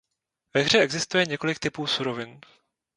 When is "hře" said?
0.63-0.79